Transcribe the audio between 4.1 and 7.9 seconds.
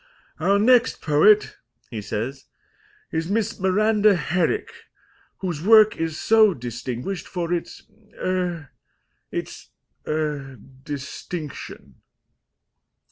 Herrick, whose work is so distinguished for its